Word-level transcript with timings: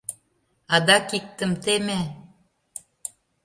Адак 0.75 1.07
иктым 1.17 1.51
теме... 1.63 1.99